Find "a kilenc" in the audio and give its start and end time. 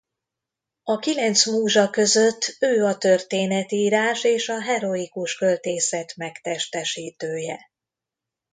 0.83-1.45